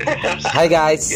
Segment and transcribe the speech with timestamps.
[0.00, 1.12] Hai guys,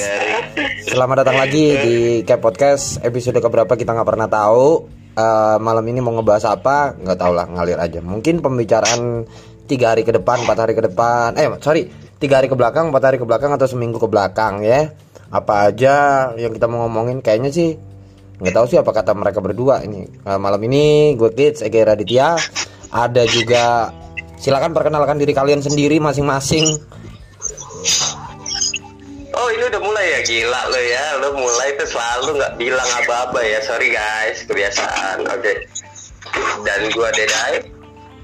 [0.85, 1.97] selamat datang lagi di
[2.29, 4.85] Cap Podcast episode keberapa kita nggak pernah tahu.
[5.17, 6.93] Uh, malam ini mau ngebahas apa?
[7.01, 8.05] Nggak tahu lah, ngalir aja.
[8.05, 9.25] Mungkin pembicaraan
[9.65, 11.33] tiga hari ke depan, empat hari ke depan.
[11.41, 11.89] Eh, sorry,
[12.21, 14.93] tiga hari ke belakang, empat hari ke belakang atau seminggu ke belakang ya.
[15.33, 15.95] Apa aja
[16.37, 17.25] yang kita mau ngomongin?
[17.25, 17.69] Kayaknya sih
[18.37, 20.05] nggak tahu sih apa kata mereka berdua ini.
[20.29, 22.37] Uh, malam ini gue Kids, Ege Raditya.
[22.93, 23.89] Ada juga
[24.37, 26.69] silakan perkenalkan diri kalian sendiri masing-masing
[29.75, 30.21] udah mulai ya?
[30.23, 33.59] Gila lo ya lo mulai tuh selalu nggak bilang apa-apa ya.
[33.59, 35.27] Sorry guys kebiasaan.
[35.27, 35.43] Oke.
[35.43, 35.57] Okay.
[36.63, 37.67] dan gua Dedai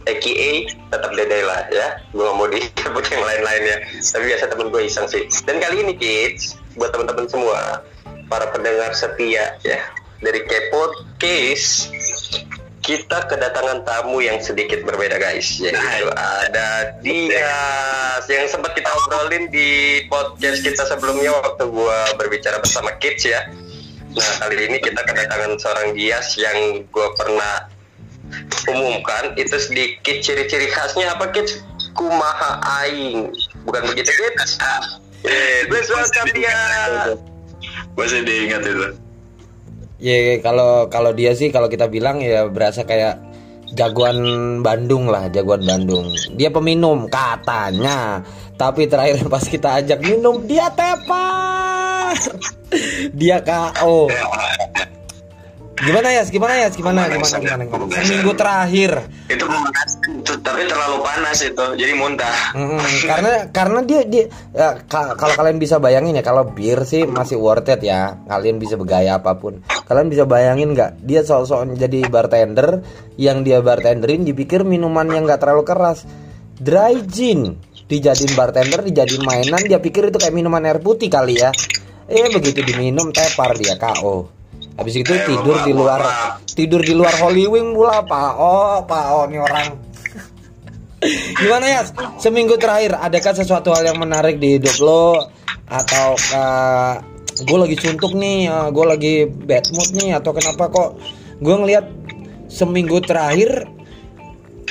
[0.06, 1.98] AKA tetap Dedai lah ya.
[2.14, 3.76] Gua mau disebut yang lain-lain ya.
[3.98, 5.26] Tapi biasa temen gue iseng sih.
[5.42, 7.82] Dan kali ini kids buat teman-teman semua
[8.30, 9.82] para pendengar setia ya
[10.23, 11.90] dari Kepot Case
[12.80, 15.60] kita kedatangan tamu yang sedikit berbeda guys.
[15.60, 17.52] Yaitu ada dia
[18.28, 23.48] yang sempat kita obrolin di podcast kita sebelumnya waktu gua berbicara bersama Kids ya.
[24.10, 27.68] Nah kali ini kita kedatangan seorang Dias yang gua pernah
[28.70, 29.37] umumkan.
[29.37, 31.60] Itu sedikit ciri-ciri khasnya apa Kids?
[31.92, 33.28] Kumaha aing.
[33.68, 34.56] Bukan begitu Kids?
[35.26, 36.56] Eh please welcome dia
[37.98, 38.96] masih diingat itu
[40.01, 43.20] Ya kalau kalau dia sih kalau kita bilang ya berasa kayak
[43.76, 44.18] jagoan
[44.65, 46.09] Bandung lah, jagoan Bandung.
[46.34, 48.24] Dia peminum katanya.
[48.56, 52.16] Tapi terakhir pas kita ajak minum dia tepar.
[53.21, 54.09] dia KO.
[55.80, 56.23] Gimana ya?
[56.28, 56.68] Gimana ya?
[56.68, 57.62] Gimana gimana gimana?
[57.64, 57.92] gimana?
[58.04, 58.92] Seminggu terakhir.
[59.32, 59.90] Itu panas,
[60.45, 62.37] tapi terlalu panas itu, jadi muntah.
[63.10, 67.72] Karena karena dia dia ya, kalau kalian bisa bayangin ya kalau bir sih masih worth
[67.72, 68.20] it ya.
[68.28, 69.64] Kalian bisa bergaya apa pun.
[69.88, 71.00] Kalian bisa bayangin nggak?
[71.00, 72.84] Dia soal-soal jadi bartender
[73.16, 76.04] yang dia bartenderin dipikir minuman yang nggak terlalu keras.
[76.60, 77.56] Dry gin
[77.88, 81.50] dijadiin bartender, dijadiin mainan, dia pikir itu kayak minuman air putih kali ya.
[82.06, 84.40] Eh begitu diminum tepar dia KO.
[84.81, 86.01] Habis itu tidur di luar
[86.57, 89.69] tidur di luar Hollywood pula Pak Oh, Pak Oh nih orang.
[91.37, 91.81] Gimana ya?
[92.17, 95.29] Seminggu terakhir adakah sesuatu hal yang menarik di hidup lo
[95.69, 96.97] atau uh,
[97.45, 100.97] gue lagi suntuk nih, uh, gue lagi bad mood nih atau kenapa kok
[101.41, 101.85] gue ngelihat
[102.49, 103.69] seminggu terakhir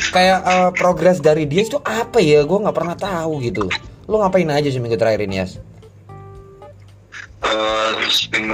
[0.09, 2.41] kayak uh, progres dari dia itu apa ya?
[2.49, 3.69] Gue nggak pernah tahu gitu.
[4.09, 5.61] Lo ngapain aja seminggu terakhir ini, Yas?
[7.39, 7.95] Uh,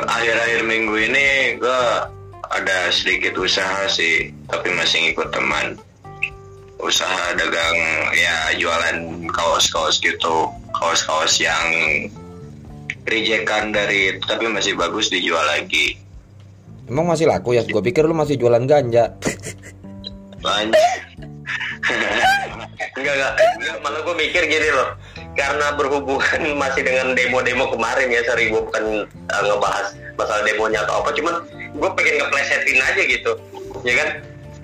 [0.06, 1.84] akhir-akhir minggu ini gue
[2.54, 5.78] ada sedikit usaha sih tapi masih ngikut teman.
[6.78, 7.78] Usaha dagang
[8.14, 11.66] ya jualan kaos-kaos gitu kaos-kaos yang
[13.10, 15.98] rejekan dari tapi masih bagus dijual lagi.
[16.86, 17.66] Emang masih laku ya?
[17.66, 19.18] Gue pikir lu masih jualan ganja.
[20.46, 20.78] Banyak.
[22.96, 23.34] Enggak enggak.
[23.82, 24.94] Malah gue mikir gini loh
[25.36, 31.04] karena berhubungan masih dengan demo-demo kemarin ya sorry gue bukan uh, ngebahas masalah demonya atau
[31.04, 31.36] apa cuman
[31.76, 33.32] gue pengen ngeplesetin aja gitu
[33.84, 34.10] ya kan?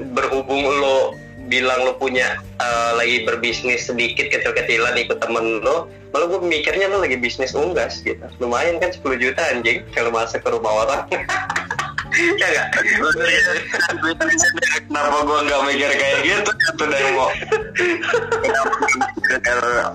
[0.01, 1.13] Berhubung lo
[1.51, 7.03] bilang lo punya uh, lagi berbisnis sedikit kecil-kecilan ikut temen lo malah gue mikirnya lo
[7.03, 8.23] lagi bisnis unggas gitu.
[8.39, 11.01] Lumayan kan 10 juta anjing kalau masuk ke rumah orang
[12.11, 12.67] ya enggak
[14.87, 16.51] kenapa gue nggak mikir kayak gitu?
[16.51, 17.27] Itu demo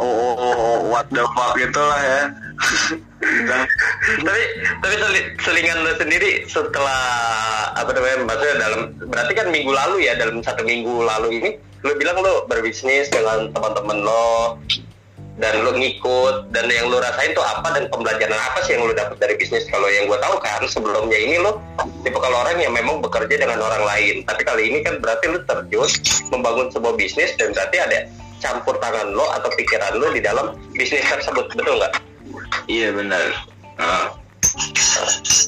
[0.01, 2.23] oh, oh, oh, what the fuck itulah ya.
[3.21, 3.61] Dan,
[4.23, 4.43] tapi
[4.81, 4.95] tapi
[5.43, 7.03] selingan lo sendiri setelah
[7.75, 11.51] apa namanya maksudnya dalam berarti kan minggu lalu ya dalam satu minggu lalu ini
[11.85, 14.57] lo bilang lo berbisnis dengan teman-teman lo
[15.37, 18.97] dan lo ngikut dan yang lo rasain tuh apa dan pembelajaran apa sih yang lo
[18.97, 21.61] dapat dari bisnis kalau yang gue tahu kan sebelumnya ini lo
[22.01, 25.45] tipe kalau orang yang memang bekerja dengan orang lain tapi kali ini kan berarti lo
[25.45, 25.89] terjun
[26.33, 27.99] membangun sebuah bisnis dan berarti ada
[28.41, 31.93] campur tangan lo atau pikiran lo di dalam bisnis tersebut betul nggak?
[32.69, 33.27] Iya benar.
[33.81, 34.07] Nah.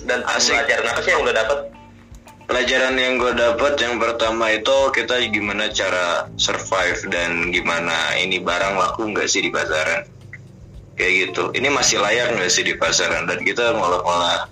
[0.04, 0.52] Dan Asik.
[0.52, 1.58] pelajaran apa sih yang lo dapat?
[2.48, 8.72] Pelajaran yang gue dapat yang pertama itu kita gimana cara survive dan gimana ini barang
[8.72, 10.08] laku nggak sih di pasaran?
[10.96, 11.52] Kayak gitu.
[11.52, 13.28] Ini masih layak nggak sih di pasaran?
[13.28, 14.48] Dan kita malah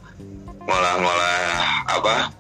[0.69, 2.37] malah apa?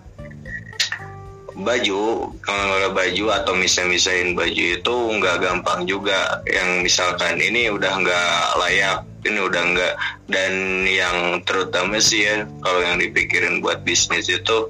[1.56, 6.44] Baju kalau baju atau misah-misahin baju itu nggak gampang juga.
[6.44, 9.94] Yang misalkan ini udah nggak layak ini udah nggak.
[10.28, 14.68] Dan yang terutama sih ya kalau yang dipikirin buat bisnis itu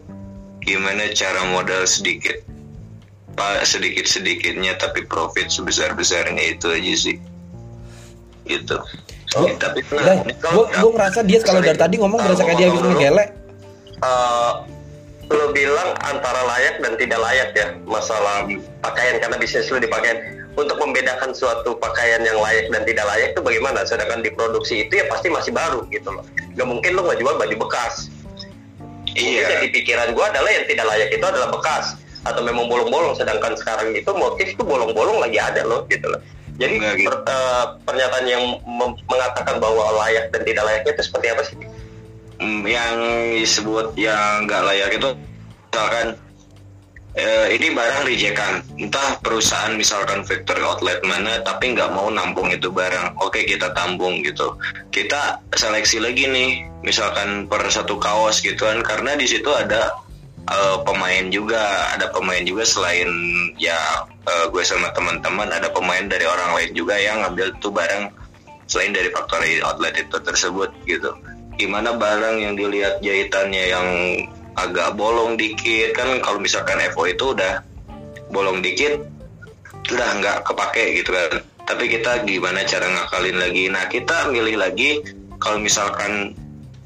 [0.67, 2.43] gimana cara modal sedikit
[3.39, 7.17] pak sedikit sedikitnya tapi profit sebesar besarnya itu aja sih.
[8.47, 8.77] Gitu.
[9.35, 12.67] Oh, ya, tapi nah, gue gue ngerasa dia kalau dari tadi ngomong berasa kayak dia
[12.71, 13.29] habis ngegelek
[14.01, 14.65] uh,
[15.27, 18.47] lo bilang antara layak dan tidak layak ya masalah
[18.81, 23.37] pakaian karena bisnis lo di pakaian untuk membedakan suatu pakaian yang layak dan tidak layak
[23.37, 23.85] itu bagaimana?
[23.85, 26.25] Sedangkan di produksi itu ya pasti masih baru gitu loh.
[26.57, 28.09] Nggak mungkin lo nggak jual baju bekas
[29.17, 29.47] Iya.
[29.57, 31.97] jadi pikiran gue adalah yang tidak layak itu adalah bekas
[32.27, 36.21] atau memang bolong-bolong sedangkan sekarang itu motif itu bolong-bolong lagi ada loh gitu loh
[36.57, 37.09] jadi Enggak gitu.
[37.09, 38.43] per- eh, pernyataan yang
[39.09, 41.57] mengatakan bahwa layak dan tidak layaknya itu seperti apa sih
[42.37, 42.97] Hmm, yang
[43.33, 45.09] disebut yang nggak layak itu
[45.73, 46.21] misalkan
[47.17, 52.69] eh, ini barang rejekan entah perusahaan misalkan factory outlet mana tapi nggak mau nampung itu
[52.69, 53.17] barang.
[53.25, 54.55] Oke kita tampung gitu.
[54.93, 56.51] Kita seleksi lagi nih
[56.85, 59.97] misalkan per satu kaos gitu kan karena di situ ada
[60.53, 61.91] eh, pemain juga.
[61.97, 63.09] Ada pemain juga selain
[63.57, 68.13] ya eh, gue sama teman-teman ada pemain dari orang lain juga yang ngambil tuh barang
[68.69, 71.17] selain dari factory outlet itu tersebut gitu.
[71.57, 73.89] Gimana barang yang dilihat jahitannya yang
[74.57, 75.95] agak bolong dikit.
[75.97, 77.63] Kan kalau misalkan FO itu udah
[78.33, 79.01] bolong dikit
[79.87, 81.33] udah nggak kepake gitu kan.
[81.67, 83.65] Tapi kita gimana cara ngakalin lagi?
[83.71, 85.03] Nah kita milih lagi
[85.39, 86.35] kalau misalkan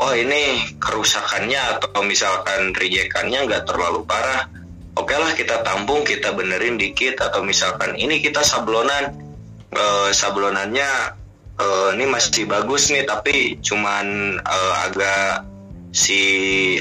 [0.00, 4.48] oh ini kerusakannya atau misalkan rejekannya nggak terlalu parah
[4.96, 7.16] oke lah kita tampung kita benerin dikit.
[7.20, 9.30] Atau misalkan ini kita sablonan
[9.70, 10.90] Eh, sablonannya
[11.62, 15.46] eh, ini masih bagus nih tapi cuman eh, agak
[15.94, 16.20] si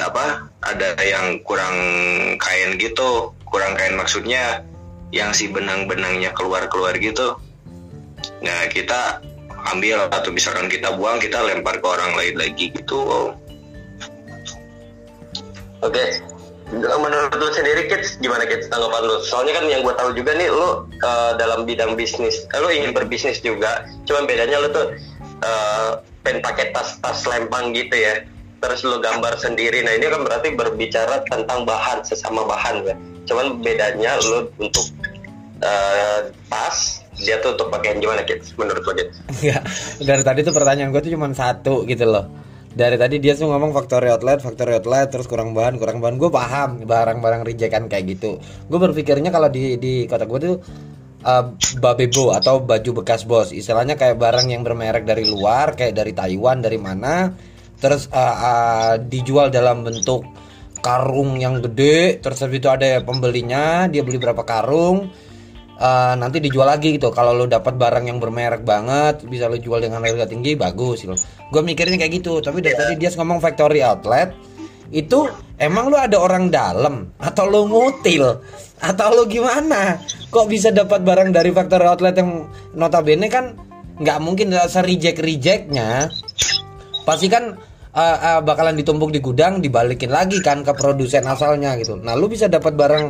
[0.02, 1.76] apa ada yang kurang
[2.40, 4.64] kain gitu kurang kain maksudnya
[5.16, 7.40] yang si benang-benangnya keluar-keluar gitu
[8.44, 9.24] nah kita
[9.76, 13.34] ambil atau misalkan kita buang kita lempar ke orang lain lagi gitu
[15.80, 16.20] Oke.
[16.70, 19.18] Menurut lu sendiri Kids gimana Kids tanggapan lu?
[19.26, 22.94] Soalnya kan yang gue tahu juga nih lu eh, dalam bidang bisnis, eh, lu ingin
[22.94, 23.90] berbisnis juga.
[24.06, 24.94] Cuman bedanya lu tuh
[25.42, 25.92] eh,
[26.22, 28.22] pengen pakai tas-tas lempang gitu ya.
[28.60, 29.82] Terus lu gambar sendiri.
[29.82, 32.96] Nah, ini kan berarti berbicara tentang bahan sesama bahan ya.
[33.24, 34.84] Cuman bedanya lu untuk
[35.64, 38.56] eh, tas dia tuh untuk pakaian gimana Kids?
[38.56, 39.16] Menurut lu Kids?
[39.40, 39.64] Enggak.
[40.00, 42.26] Dari tadi tuh pertanyaan gue tuh cuma satu gitu loh.
[42.70, 46.16] Dari tadi dia tuh ngomong factory outlet, factory outlet, terus kurang bahan, kurang bahan.
[46.22, 48.40] Gue paham barang-barang rejekan kayak gitu.
[48.70, 50.56] Gue berpikirnya kalau di di kota gue tuh
[51.26, 51.46] uh,
[51.82, 53.52] babebo atau baju bekas bos.
[53.52, 57.34] Istilahnya kayak barang yang bermerek dari luar, kayak dari Taiwan, dari mana.
[57.80, 60.28] Terus uh, uh, dijual dalam bentuk
[60.80, 62.20] karung yang gede.
[62.24, 65.12] Terus habis itu ada pembelinya, dia beli berapa karung.
[65.80, 67.08] Eh, nanti dijual lagi gitu.
[67.16, 71.16] Kalau lo dapat barang yang bermerek banget bisa lo jual dengan harga tinggi bagus gitu.
[71.56, 72.44] Gue mikirnya kayak gitu.
[72.44, 74.36] Tapi dari tadi dia ngomong factory outlet
[74.92, 75.24] itu
[75.56, 77.16] emang lo ada orang dalam?
[77.16, 78.28] Atau lo ngutil?
[78.84, 80.04] Atau lo gimana?
[80.28, 83.56] Kok bisa dapat barang dari factory outlet yang notabene kan
[84.04, 86.08] nggak mungkin serijek rejectnya
[87.04, 87.60] pasti kan
[87.94, 91.98] uh, uh, bakalan ditumpuk di gudang dibalikin lagi kan ke produsen asalnya gitu.
[91.98, 93.06] Nah lu bisa dapat barang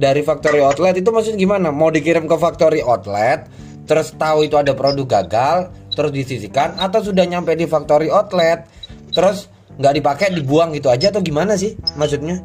[0.00, 0.96] dari factory outlet.
[0.96, 1.68] Itu maksudnya gimana?
[1.70, 3.46] Mau dikirim ke factory outlet
[3.90, 8.70] terus tahu itu ada produk gagal terus disisikan atau sudah nyampe di factory outlet
[9.10, 12.38] terus nggak dipakai dibuang gitu aja atau gimana sih maksudnya?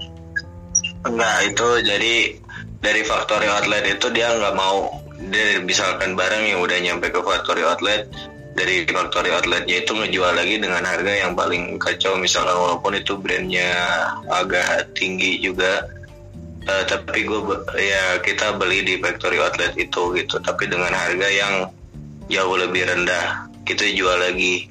[1.05, 2.13] Enggak, itu jadi
[2.81, 4.89] dari factory outlet itu dia nggak mau
[5.29, 8.09] dia misalkan barang yang udah nyampe ke factory outlet
[8.55, 12.15] dari factory outletnya itu ngejual lagi dengan harga yang paling kacau.
[12.15, 13.75] Misalkan walaupun itu brandnya
[14.31, 15.83] agak tinggi juga
[16.65, 17.41] Eh, tapi gue
[17.77, 20.41] ya kita beli di factory outlet itu gitu.
[20.41, 21.69] Tapi dengan harga yang
[22.25, 24.65] jauh lebih rendah kita jual lagi.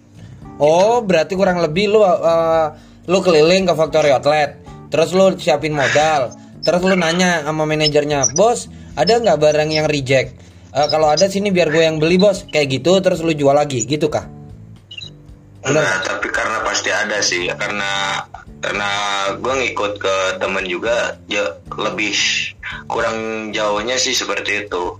[0.58, 2.74] Oh, berarti kurang lebih lu uh,
[3.06, 4.58] lu keliling ke factory outlet,
[4.90, 6.34] terus lu siapin modal,
[6.66, 10.34] terus lu nanya sama manajernya, bos, ada nggak barang yang reject?
[10.74, 13.86] Eh, kalau ada sini biar gue yang beli bos, kayak gitu, terus lu jual lagi,
[13.86, 14.26] gitu kah?
[15.62, 17.46] Enggak, tapi karena pasti ada sih.
[17.46, 18.18] Karena
[18.58, 18.90] karena
[19.38, 21.46] gue ngikut ke temen juga ya
[21.78, 22.18] lebih
[22.90, 24.98] kurang jauhnya sih seperti itu.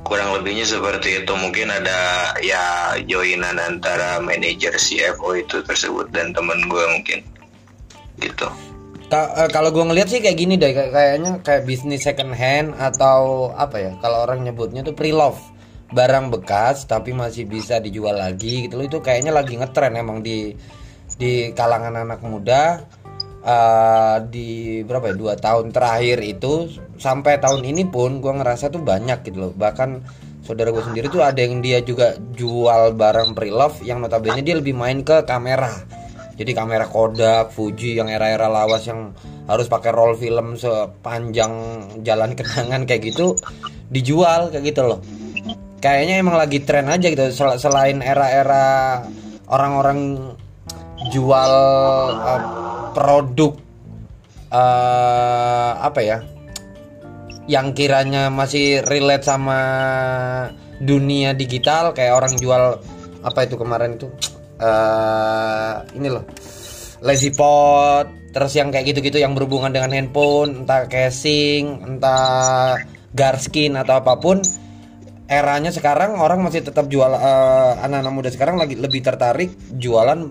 [0.00, 1.32] Kurang lebihnya seperti itu.
[1.36, 7.20] Mungkin ada ya joinan antara manajer CFO itu tersebut dan temen gue mungkin.
[8.16, 8.48] Gitu
[9.50, 13.76] kalau gue ngeliat sih kayak gini deh, kayak- kayaknya kayak bisnis second hand atau apa
[13.82, 13.92] ya?
[13.98, 15.38] Kalau orang nyebutnya tuh pre-love,
[15.90, 18.86] barang bekas tapi masih bisa dijual lagi gitu loh.
[18.86, 20.54] Itu kayaknya lagi ngetren emang di
[21.18, 22.86] di kalangan anak muda
[23.42, 28.80] eh, di berapa ya dua tahun terakhir itu sampai tahun ini pun gue ngerasa tuh
[28.80, 29.52] banyak gitu loh.
[29.52, 29.90] Bahkan
[30.46, 34.72] saudara gue sendiri tuh ada yang dia juga jual barang pre-love yang notabene dia lebih
[34.72, 35.99] main ke kamera
[36.40, 39.12] jadi kamera Kodak, Fuji yang era-era lawas yang
[39.44, 41.52] harus pakai roll film sepanjang
[42.00, 43.36] jalan kenangan kayak gitu
[43.92, 45.04] dijual kayak gitu loh.
[45.84, 49.04] Kayaknya emang lagi tren aja gitu Sel- selain era-era
[49.52, 50.32] orang-orang
[51.12, 51.52] jual
[52.16, 52.42] uh,
[52.96, 53.60] produk
[54.48, 56.18] uh, apa ya?
[57.50, 59.58] yang kiranya masih relate sama
[60.78, 62.78] dunia digital kayak orang jual
[63.26, 64.06] apa itu kemarin itu
[64.60, 66.24] eh ini loh.
[67.00, 72.78] Lazy pot terus yang kayak gitu-gitu yang berhubungan dengan handphone entah casing entah
[73.10, 74.38] garskin atau apa pun
[75.26, 80.30] eranya sekarang orang masih tetap jual eh, anak-anak muda sekarang lagi lebih tertarik jualan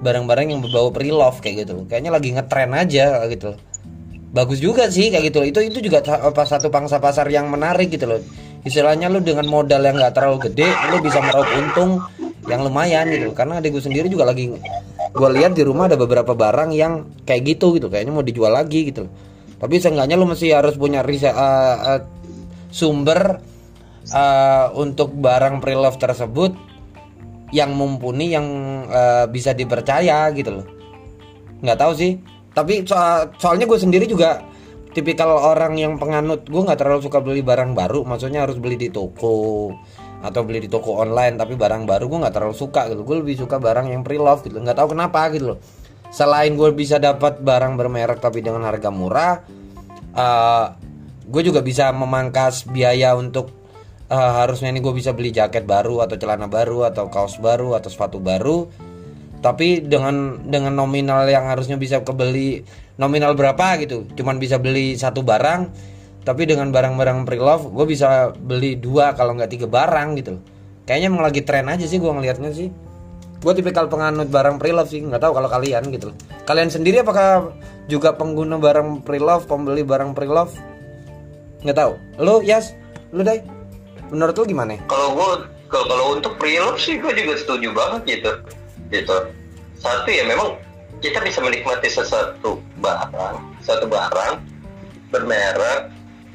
[0.00, 1.84] barang-barang yang berbau pre-love kayak gitu.
[1.86, 3.54] Kayaknya lagi ngetren aja gitu.
[4.30, 5.40] Bagus juga sih kayak gitu.
[5.44, 8.20] Itu itu juga apa satu pangsa pasar yang menarik gitu loh.
[8.64, 12.00] Istilahnya lu dengan modal yang nggak terlalu gede lu bisa meraup untung
[12.48, 13.32] yang lumayan gitu.
[13.36, 14.52] Karena adik gue sendiri juga lagi
[15.10, 17.90] gue lihat di rumah ada beberapa barang yang kayak gitu gitu.
[17.90, 19.10] Kayaknya mau dijual lagi gitu.
[19.60, 22.00] Tapi seenggaknya lu mesti harus punya riset eh, eh,
[22.70, 23.42] sumber
[24.08, 26.52] eh, untuk barang pre-love tersebut
[27.50, 28.46] yang mumpuni yang
[28.86, 30.66] eh, bisa dipercaya gitu loh.
[31.60, 32.12] Nggak tahu sih.
[32.50, 34.40] Tapi soal soalnya gue sendiri juga
[34.94, 36.46] tipikal orang yang penganut.
[36.46, 38.06] Gue nggak terlalu suka beli barang baru.
[38.06, 39.74] Maksudnya harus beli di toko
[40.20, 43.02] atau beli di toko online tapi barang baru gue nggak terlalu suka gitu.
[43.04, 44.60] Gue lebih suka barang yang pre-love gitu.
[44.60, 45.58] Nggak tahu kenapa gitu loh.
[46.12, 49.34] Selain gue bisa dapat barang bermerek tapi dengan harga murah
[50.10, 50.66] eh
[51.30, 53.54] gue juga bisa memangkas biaya untuk
[54.10, 57.88] eh, harusnya ini gue bisa beli jaket baru atau celana baru atau kaos baru atau
[57.88, 58.68] sepatu baru.
[59.40, 62.60] Tapi dengan dengan nominal yang harusnya bisa kebeli
[63.00, 64.04] nominal berapa gitu.
[64.12, 65.60] Cuman bisa beli satu barang
[66.22, 70.36] tapi dengan barang-barang pre-love gue bisa beli dua kalau nggak tiga barang gitu
[70.84, 72.68] kayaknya emang lagi tren aja sih gue ngelihatnya sih.
[73.40, 76.12] Gue tipikal penganut barang pre-love sih nggak tahu kalau kalian gitu
[76.44, 77.56] kalian sendiri apakah
[77.88, 80.52] juga pengguna barang pre-love pembeli barang pre-love?
[81.64, 81.92] Nggak tahu.
[82.20, 82.76] Lu Yas?
[83.16, 83.40] Lu deh
[84.12, 84.76] menurut lu gimana?
[84.90, 85.30] Kalau gue
[85.72, 88.32] kalau untuk pre-love sih gue juga setuju banget gitu.
[88.92, 89.16] Gitu.
[89.80, 90.60] Satu ya memang
[91.00, 94.40] kita bisa menikmati sesuatu barang satu barang
[95.08, 95.88] bermerek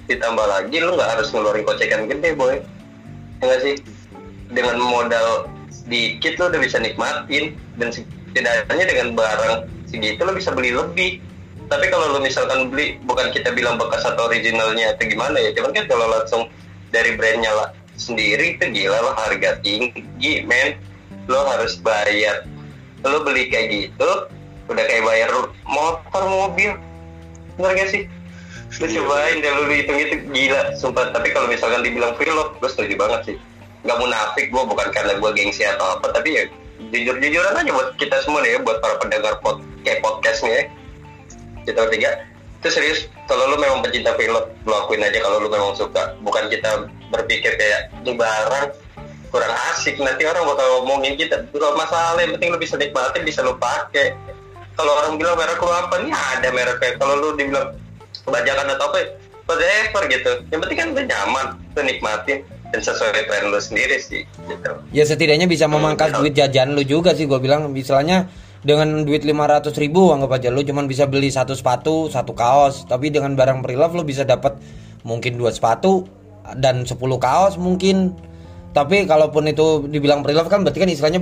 [0.05, 2.61] ditambah lagi lu nggak harus ngeluarin kocekan gede boy.
[3.41, 3.75] Ya nggak sih?
[4.53, 7.57] Dengan modal sedikit lu udah bisa nikmatin.
[7.75, 9.55] Dan setidaknya dengan barang
[9.89, 11.19] segitu lu bisa beli lebih.
[11.65, 15.73] Tapi kalau lu misalkan beli bukan kita bilang bekas atau originalnya atau gimana ya cuman
[15.73, 16.43] kan kalau langsung
[16.93, 20.77] dari brandnya lah sendiri itu gila lah harga tinggi men.
[21.25, 22.45] Lo harus bayar.
[23.01, 24.29] Lo beli kayak gitu
[24.69, 25.29] udah kayak bayar
[25.65, 26.77] motor mobil.
[27.57, 28.05] Bener gak sih
[28.81, 31.15] lu cobain deh lu hitung itu gila sumpah.
[31.15, 33.35] Tapi kalau misalkan dibilang love gue setuju banget sih.
[33.87, 36.43] Nggak munafik gue bukan karena gue gengsi atau apa tapi ya
[36.91, 40.51] jujur jujuran aja buat kita semua nih ya buat para pendengar pod kayak podcast nih
[40.51, 40.63] ya.
[41.65, 42.11] Kita bertiga.
[42.59, 46.17] Itu serius kalau lu memang pecinta love lu akuin aja kalau lu memang suka.
[46.19, 48.75] Bukan kita berpikir kayak ini barang
[49.31, 51.47] kurang asik nanti orang bakal ngomongin kita.
[51.51, 54.17] Kalau masalah yang penting lu bisa nikmatin bisa lu pakai.
[54.75, 56.11] Kalau orang bilang merek lu apa nih?
[56.11, 57.84] Ada mereknya kalau lu dibilang
[58.25, 58.99] kebajakan atau apa
[59.45, 60.31] whatever gitu.
[60.49, 61.45] Yang penting kan udah nyaman
[61.85, 62.37] nikmatin
[62.73, 64.71] dan sesuai tren lu sendiri sih gitu.
[64.91, 67.69] Ya setidaknya bisa memangkas duit jajan lu juga sih gue bilang.
[67.69, 68.27] Misalnya
[68.65, 72.89] dengan duit 500 ribu anggap aja lu cuman bisa beli satu sepatu satu kaos.
[72.89, 74.57] Tapi dengan barang pre-love lu bisa dapat
[75.05, 76.09] mungkin dua sepatu
[76.57, 78.17] dan 10 kaos mungkin.
[78.75, 81.21] Tapi kalaupun itu dibilang pre-love kan berarti kan istilahnya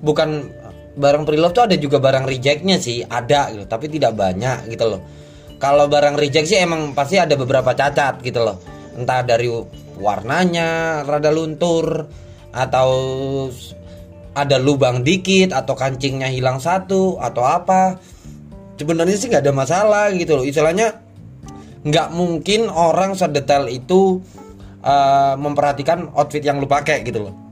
[0.00, 0.48] bukan
[0.94, 3.66] barang pre-love tuh ada juga barang rejectnya sih ada gitu.
[3.66, 5.23] Tapi tidak banyak gitu loh
[5.58, 8.58] kalau barang reject sih emang pasti ada beberapa cacat gitu loh.
[8.94, 9.50] Entah dari
[9.98, 12.06] warnanya rada luntur
[12.54, 12.90] atau
[14.34, 17.98] ada lubang dikit atau kancingnya hilang satu atau apa.
[18.74, 20.44] Sebenarnya sih nggak ada masalah gitu loh.
[20.46, 20.98] Istilahnya
[21.84, 24.18] nggak mungkin orang sedetail itu
[24.82, 27.43] eh, memperhatikan outfit yang lu pakai gitu loh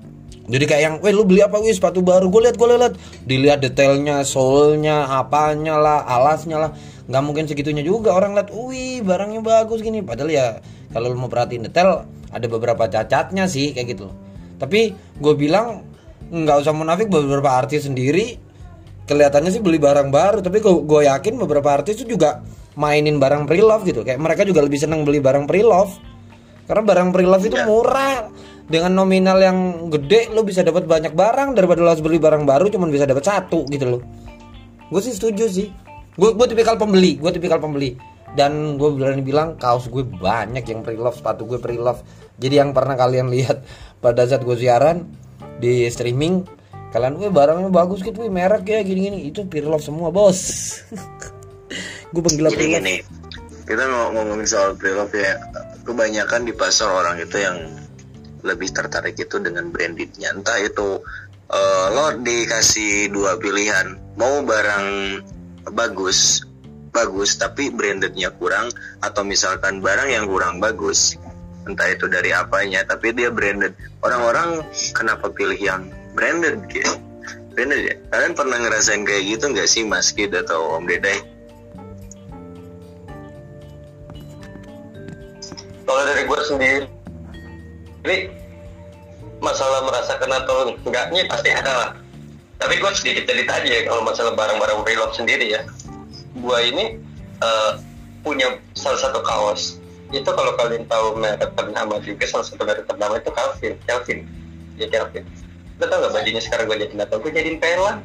[0.42, 2.26] jadi kayak yang, weh lu beli apa wih sepatu baru?
[2.26, 6.70] Gue lihat gue lihat dilihat detailnya soulnya apanya lah alasnya lah.
[7.06, 10.02] Nggak mungkin segitunya juga orang lihat wih barangnya bagus gini.
[10.02, 10.46] Padahal ya
[10.90, 14.10] kalau lu mau perhatiin detail ada beberapa cacatnya sih kayak gitu.
[14.58, 14.90] Tapi
[15.22, 15.86] gue bilang
[16.32, 18.34] nggak usah munafik beberapa artis sendiri
[19.06, 20.42] kelihatannya sih beli barang baru.
[20.42, 22.42] Tapi gue yakin beberapa artis itu juga
[22.74, 24.02] mainin barang pre-love gitu.
[24.02, 25.94] Kayak mereka juga lebih senang beli barang pre-love.
[26.66, 28.26] Karena barang pre-love itu murah
[28.66, 31.54] dengan nominal yang gede lo bisa dapat banyak barang.
[31.54, 34.02] Daripada lo harus beli barang baru cuman bisa dapat satu gitu loh
[34.92, 35.68] gue sih setuju sih.
[36.20, 37.96] Gue gue tipikal pembeli gue tipikal pembeli.
[38.32, 42.04] Dan gue berani bilang kaos gue banyak yang pre-love sepatu gue pre-love.
[42.36, 43.64] Jadi yang pernah kalian lihat
[44.04, 45.08] pada saat gue siaran
[45.56, 46.44] di streaming
[46.92, 49.24] kalian gue barangnya bagus gitu wih, merek ya gini-gini.
[49.32, 50.36] Itu pre-love semua bos.
[52.12, 52.84] Gue penggila pre-love.
[52.84, 53.00] gini,
[53.64, 55.40] kita mau ngomongin soal pre-love ya.
[55.88, 57.56] Kebanyakan di pasar orang itu yang
[58.42, 60.34] lebih tertarik itu dengan brandednya.
[60.34, 61.02] Entah itu.
[61.52, 65.20] Eh, lo dikasih dua pilihan, mau barang
[65.76, 66.48] bagus
[66.92, 68.72] bagus tapi brandednya kurang
[69.04, 71.16] atau misalkan barang yang kurang bagus
[71.64, 73.76] entah itu dari apanya tapi dia branded.
[74.00, 74.64] Orang-orang
[74.96, 76.96] kenapa pilih yang branded gitu?
[77.52, 77.94] Branded ya?
[78.08, 81.20] Kalian pernah ngerasain kayak gitu nggak sih Mas Kid atau Om Dedai
[85.92, 86.86] kalau dari gue sendiri
[88.02, 88.26] ini
[89.38, 91.90] masalah merasakan atau enggaknya pasti ada lah.
[92.62, 95.62] Tapi gue sedikit cerita aja ya kalau masalah barang-barang pre-love sendiri ya.
[96.38, 96.84] Gue ini
[97.42, 97.78] uh,
[98.22, 99.82] punya salah satu kaos.
[100.14, 104.18] Itu kalau kalian tahu merek ternama juga salah satu merek ternama itu Calvin Calvin.
[104.78, 105.26] Ya Calvin.
[105.82, 107.14] Lo tau gak bajunya sekarang gue jadiin apa?
[107.18, 107.96] Gue jadiin pelan.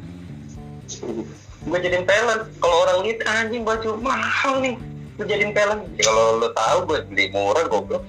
[1.62, 2.50] Gue jadiin pelan.
[2.58, 4.74] Kalau orang lihat anjing baju mahal nih.
[5.18, 5.86] Gue jadiin pelan.
[6.02, 8.02] Kalau lo tahu gue beli murah goblok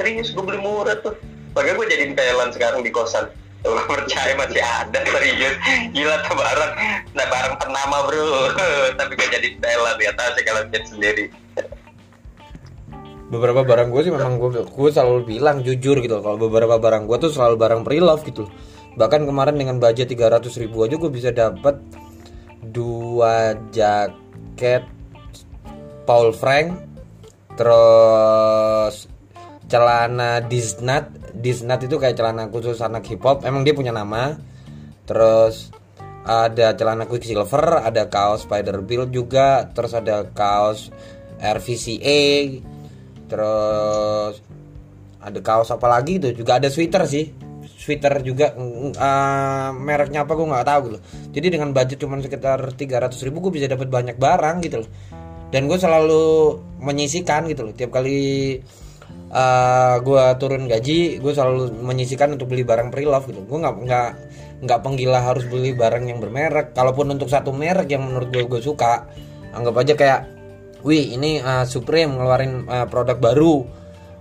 [0.00, 1.12] serius gue beli murah tuh.
[1.52, 3.28] Makanya gue jadiin pelan sekarang di kosan.
[3.60, 5.56] Lo percaya masih ada serius.
[5.92, 6.72] Gila tuh barang
[7.12, 8.24] Nah barang ternama bro.
[8.98, 11.24] Tapi gue jadi pelan ya Tahu sih kalau sendiri.
[13.30, 17.16] Beberapa barang gue sih memang gue gue selalu bilang jujur gitu kalau beberapa barang gue
[17.28, 18.50] tuh selalu barang pre-love gitu
[18.98, 21.78] bahkan kemarin dengan budget 300 ribu aja gue bisa dapat
[22.74, 24.82] dua jaket
[26.06, 26.74] Paul Frank
[27.54, 29.09] terus
[29.70, 34.34] celana Disnat Disnat itu kayak celana khusus anak hip hop emang dia punya nama.
[35.06, 35.70] Terus
[36.26, 40.92] ada celana Quicksilver ada kaos Spider Bill juga terus ada kaos
[41.40, 42.60] RVCA
[43.30, 44.44] terus
[45.22, 47.30] ada kaos apa lagi itu juga ada sweater sih.
[47.80, 50.98] Sweater juga uh, mereknya apa gue nggak tahu gitu.
[51.40, 54.90] Jadi dengan budget cuma sekitar 300 ribu gue bisa dapat banyak barang gitu loh.
[55.48, 57.72] Dan gue selalu menyisikan gitu loh.
[57.72, 58.60] Tiap kali
[59.30, 63.42] uh, gue turun gaji gue selalu menyisikan untuk beli barang pre-love gitu.
[63.46, 64.10] Gue nggak nggak
[64.60, 66.76] nggak penggila harus beli barang yang bermerek.
[66.76, 69.08] Kalaupun untuk satu merek yang menurut gue gue suka
[69.54, 70.20] anggap aja kayak
[70.86, 73.66] wih ini uh, Supreme ngeluarin uh, produk baru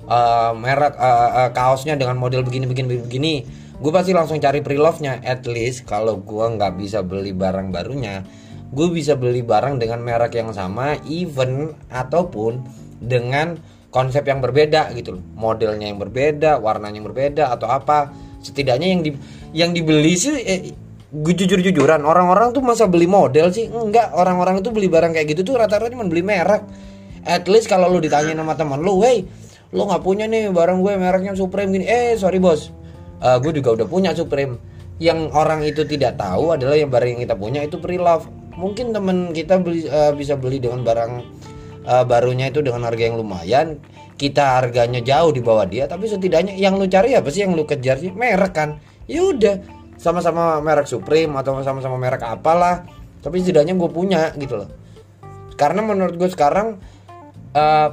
[0.09, 3.33] uh, merek uh, uh, kaosnya dengan model begini begini begini
[3.79, 8.27] gue pasti langsung cari pre-love nya at least kalau gue nggak bisa beli barang barunya
[8.69, 12.61] gue bisa beli barang dengan merek yang sama even ataupun
[12.99, 13.55] dengan
[13.89, 15.23] konsep yang berbeda gitu loh.
[15.37, 18.13] Modelnya yang berbeda warnanya yang berbeda atau apa.
[18.39, 19.11] Setidaknya yang di
[19.51, 20.71] yang dibeli sih eh,
[21.09, 23.67] gue jujur jujuran orang-orang tuh masa beli model sih?
[23.67, 26.63] Enggak orang-orang itu beli barang kayak gitu tuh rata-rata cuma beli merek.
[27.25, 29.27] At least kalau lu ditanya sama teman lu wey
[29.69, 31.85] lu nggak punya nih barang gue mereknya Supreme gini.
[31.89, 32.71] Eh sorry bos.
[33.19, 34.55] Uh, gue juga udah punya Supreme.
[34.99, 38.27] Yang orang itu tidak tahu adalah yang barang yang kita punya itu pre-love.
[38.59, 41.11] Mungkin temen kita beli uh, bisa beli dengan barang
[41.85, 43.79] uh, barunya itu dengan harga yang lumayan
[44.19, 47.63] kita harganya jauh di bawah dia tapi setidaknya yang lu cari apa sih yang lu
[47.63, 48.11] kejar sih?
[48.11, 48.69] Merek kan?
[49.07, 49.63] Ya udah
[49.95, 52.83] sama-sama merek Supreme atau sama-sama merek apalah
[53.23, 54.69] tapi setidaknya gue punya gitu loh.
[55.55, 56.79] Karena menurut gue sekarang
[57.55, 57.89] uh,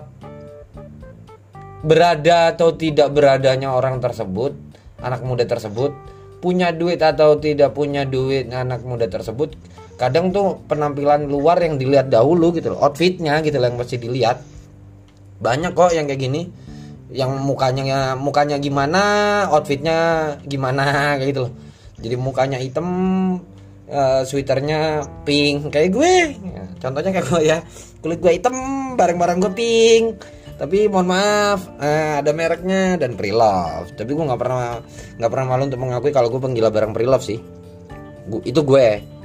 [1.87, 4.59] berada atau tidak beradanya orang tersebut
[4.99, 5.94] anak muda tersebut
[6.42, 9.55] punya duit atau tidak punya duit anak muda tersebut
[9.97, 14.39] kadang tuh penampilan luar yang dilihat dahulu gitu loh outfitnya gitu loh yang mesti dilihat.
[15.41, 16.43] Banyak kok yang kayak gini
[17.13, 19.03] yang mukanya mukanya gimana
[19.49, 19.99] outfitnya
[20.45, 21.53] gimana kayak gitu loh.
[21.97, 22.89] Jadi mukanya hitam
[23.89, 26.15] uh, sweaternya pink kayak gue.
[26.45, 27.59] Ya, contohnya kayak gue ya
[28.05, 28.55] kulit gue hitam
[29.01, 30.07] barang-barang gue pink.
[30.57, 33.93] Tapi mohon maaf uh, ada mereknya dan pre-love.
[33.97, 34.81] Tapi gue nggak pernah
[35.21, 37.41] nggak pernah malu untuk mengakui kalau gue penggila barang pre-love sih.
[38.27, 39.15] Gua, itu gue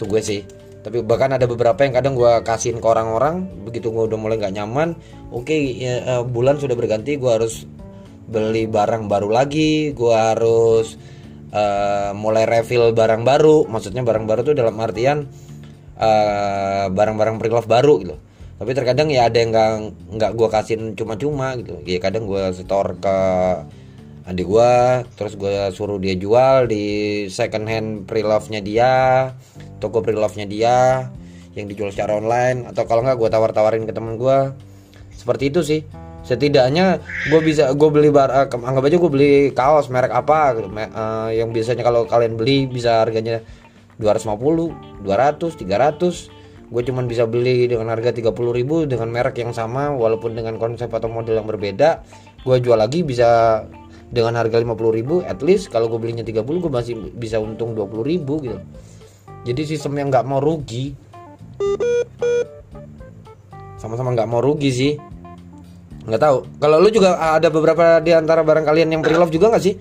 [0.00, 0.40] itu gue sih.
[0.80, 4.56] Tapi bahkan ada beberapa yang kadang gue kasihin ke orang-orang begitu gue udah mulai nggak
[4.56, 4.96] nyaman
[5.28, 7.68] oke okay, ya, uh, bulan sudah berganti gue harus
[8.24, 10.96] beli barang baru lagi gue harus
[11.52, 13.68] uh, mulai refill barang baru.
[13.68, 15.28] Maksudnya barang baru tuh dalam artian
[16.00, 18.16] eh, barang-barang pre-love baru gitu.
[18.60, 19.72] Tapi terkadang ya ada yang nggak
[20.16, 21.80] nggak gue kasihin cuma-cuma gitu.
[21.84, 23.16] Ya kadang gue setor ke
[24.28, 24.72] adik gue
[25.16, 26.84] terus gue suruh dia jual di
[27.32, 28.92] second hand pre-love-nya dia
[29.80, 31.08] toko pre-love-nya dia
[31.58, 34.54] yang dijual secara online atau kalau nggak gue tawar-tawarin ke temen gue
[35.20, 35.80] seperti itu sih.
[36.20, 37.00] Setidaknya
[37.32, 41.52] gue bisa gue beli bar uh, anggap aja gue beli kaos merek apa uh, yang
[41.52, 43.40] biasanya kalau kalian beli bisa harganya
[43.96, 49.90] 250 200 300 gue cuman bisa beli dengan harga 30 ribu dengan merek yang sama
[49.96, 52.04] walaupun dengan konsep atau model yang berbeda.
[52.44, 53.64] Gue jual lagi bisa
[54.10, 58.02] dengan harga 50 ribu at least kalau gue belinya 30 gue masih bisa untung 20
[58.02, 58.58] ribu gitu.
[59.46, 60.92] Jadi sistem yang nggak mau rugi.
[63.80, 64.92] Sama-sama nggak mau rugi sih.
[66.04, 66.38] Nggak tahu.
[66.60, 69.74] Kalau lu juga ada beberapa di antara barang kalian yang pre-love juga nggak sih?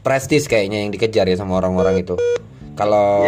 [0.00, 2.14] Prestis kayaknya yang dikejar ya sama orang-orang itu.
[2.78, 3.26] Kalau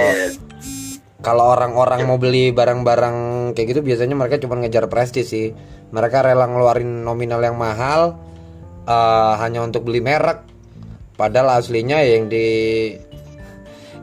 [1.19, 3.17] kalau orang-orang mau beli barang-barang
[3.53, 5.53] kayak gitu biasanya mereka cuma ngejar prestis sih.
[5.93, 8.17] Mereka rela ngeluarin nominal yang mahal
[8.85, 10.45] eh, hanya untuk beli merek.
[11.19, 12.47] Padahal aslinya yang di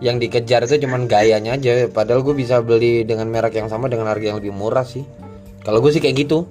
[0.03, 1.87] yang dikejar itu cuman gayanya aja.
[1.87, 5.07] Padahal gue bisa beli dengan merek yang sama dengan harga yang lebih murah sih.
[5.63, 6.43] Kalau gue sih kayak gitu.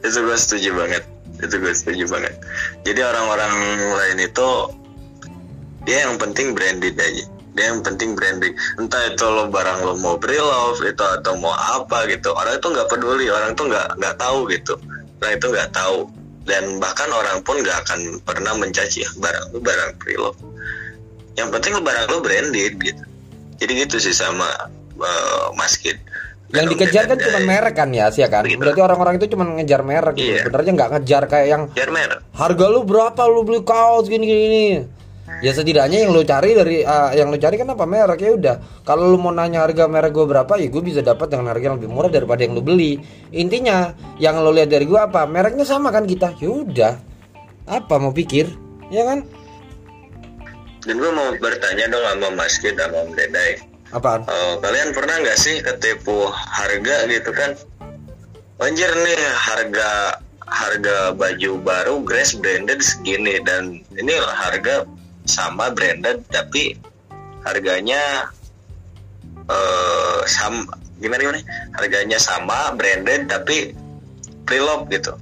[0.00, 1.02] Itu gue setuju banget.
[1.42, 2.34] Itu gue setuju banget.
[2.86, 3.52] Jadi orang-orang
[3.98, 4.48] lain itu
[5.88, 8.56] dia yang penting branded aja dia yang penting branding.
[8.80, 12.32] Entah itu lo barang lo mau pre-love itu atau mau apa gitu.
[12.32, 14.80] Orang itu nggak peduli orang tuh nggak nggak tahu gitu.
[15.20, 16.08] Orang itu nggak tahu.
[16.48, 20.40] Dan bahkan orang pun nggak akan pernah mencaci "Ah, barang lo barang pre-love
[21.38, 23.02] yang penting lo barang lo branded gitu.
[23.60, 24.48] Jadi gitu sih sama
[25.80, 25.96] Kid.
[26.50, 28.42] Yang dikejar kan cuma merek kan ya sih kan?
[28.42, 28.58] Begitu.
[28.58, 30.34] berarti orang-orang itu cuma ngejar merek gitu.
[30.34, 30.42] Iya.
[30.44, 32.18] sebenarnya nggak ngejar kayak yang biar merek.
[32.34, 34.64] harga lu berapa lu beli kaos gini, gini.
[35.38, 37.86] Ya setidaknya yang lu cari dari ah, yang lu cari kan apa?
[37.86, 38.56] Merek ya udah.
[38.82, 41.76] Kalau lu mau nanya harga merek gue berapa ya gue bisa dapat dengan harga yang
[41.78, 42.98] lebih murah daripada yang lu beli.
[43.30, 45.24] Intinya yang lu lihat dari gue apa?
[45.30, 46.34] Mereknya sama kan kita?
[46.42, 46.94] Ya udah.
[47.70, 48.50] Apa mau pikir?
[48.90, 49.22] Ya kan?
[50.84, 53.60] Dan gue mau bertanya dong sama Mas Kid sama Om Dedai.
[53.90, 54.22] Apaan?
[54.30, 57.58] Oh, kalian pernah nggak sih ketipu harga gitu kan?
[58.60, 64.84] Anjir nih harga harga baju baru Grace branded segini dan ini harga
[65.30, 66.74] sama branded tapi
[67.46, 68.26] harganya
[69.46, 71.40] eh sama gimana gimana?
[71.78, 73.70] Harganya sama branded tapi
[74.42, 75.14] pre-love gitu.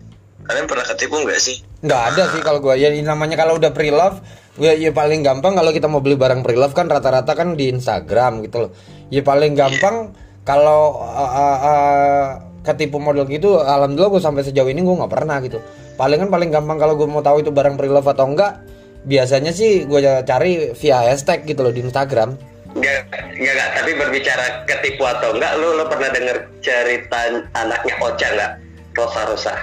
[0.48, 1.68] Kalian pernah ketipu nggak sih?
[1.78, 4.18] nggak ada sih kalau gue ya namanya kalau udah pre-love
[4.58, 8.42] ya, ya paling gampang kalau kita mau beli barang pre-love kan rata-rata kan di Instagram
[8.42, 8.70] gitu loh
[9.14, 10.10] ya paling gampang
[10.42, 12.26] kalau uh, uh, uh,
[12.66, 15.62] ketipu model gitu alhamdulillah gue sampai sejauh ini gue nggak pernah gitu
[15.94, 18.58] paling kan paling gampang kalau gue mau tahu itu barang pre-love atau enggak
[19.06, 22.34] biasanya sih gue cari via hashtag gitu loh di Instagram
[22.76, 28.52] Enggak, enggak, tapi berbicara ketipu atau enggak, lu lu pernah denger cerita anaknya Ocha enggak?
[28.92, 29.54] Rosa Rosa.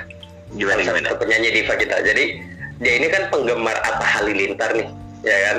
[0.58, 1.20] Gimana Salah gimana?
[1.22, 2.02] penyanyi diva kita.
[2.02, 2.42] Jadi
[2.82, 4.90] dia ini kan penggemar Atta Halilintar nih,
[5.22, 5.58] ya kan?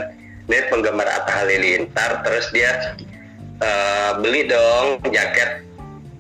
[0.51, 2.99] Dia penggemar Atta Halilintar, terus dia
[3.63, 5.63] eh, beli dong jaket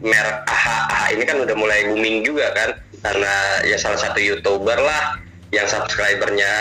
[0.00, 0.76] merek AHA.
[0.94, 2.70] AHA ini kan udah mulai booming juga kan,
[3.02, 3.32] karena
[3.66, 5.18] ya salah satu youtuber lah
[5.56, 6.52] yang subscribernya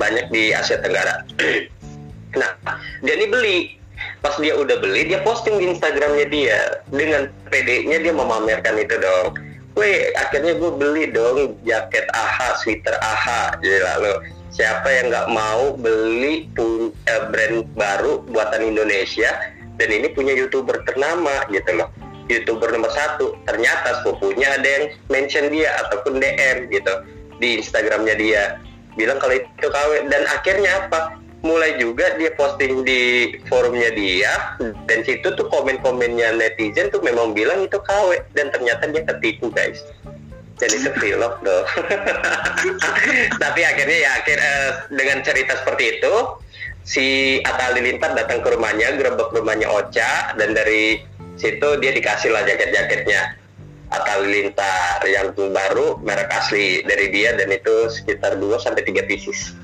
[0.00, 1.28] banyak di Asia Tenggara.
[2.40, 2.50] nah,
[3.04, 3.58] dia ini beli.
[4.24, 9.36] Pas dia udah beli, dia posting di Instagramnya dia dengan PD-nya dia memamerkan itu dong.
[9.76, 13.60] Weh, akhirnya gue beli dong jaket AHA, sweater AHA.
[13.60, 14.14] Gila lo.
[14.54, 19.34] Siapa yang nggak mau beli pun, eh, brand baru buatan Indonesia
[19.76, 21.90] dan ini punya youtuber ternama gitu loh.
[22.30, 23.34] Youtuber nomor satu.
[23.44, 26.94] Ternyata sepupunya ada yang mention dia ataupun DM gitu
[27.38, 28.42] di Instagramnya dia.
[28.94, 31.24] Bilang kalau itu KW dan akhirnya apa?
[31.44, 34.56] mulai juga dia posting di forumnya dia
[34.88, 39.84] dan situ tuh komen-komennya netizen tuh memang bilang itu KW dan ternyata dia ketipu guys
[40.56, 41.66] dan itu vlog dong
[43.44, 46.14] tapi akhirnya ya akhir eh, dengan cerita seperti itu
[46.80, 47.06] si
[47.44, 51.04] Atta datang ke rumahnya gerebek rumahnya Ocha dan dari
[51.36, 53.36] situ dia dikasih lah jaket-jaketnya
[53.94, 59.54] Atta Halilintar yang baru merek asli dari dia dan itu sekitar 2 sampai 3 pieces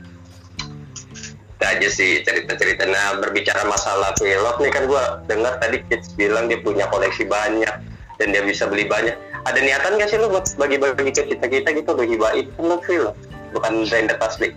[1.60, 2.88] itu aja sih cerita-cerita.
[2.88, 7.74] Nah berbicara masalah vlog nih kan gue dengar tadi Kids bilang dia punya koleksi banyak
[8.16, 9.12] dan dia bisa beli banyak.
[9.44, 12.80] Ada niatan gak sih lo buat bagi-bagi ke kita kita gitu lo hibain kan lo
[12.80, 13.12] vlog
[13.52, 14.48] bukan branded asli.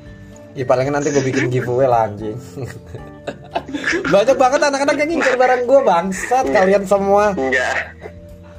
[0.53, 2.37] ya paling nanti gue bikin giveaway lah anjing
[4.13, 8.12] banyak banget anak-anak yang ngincer barang gue bangsat kalian semua Enggak.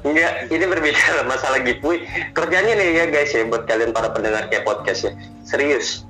[0.05, 2.05] Enggak, ini berbicara masalah giveaway.
[2.37, 5.11] Kerjanya nih ya guys ya buat kalian para pendengar kayak podcast ya.
[5.41, 6.05] Serius.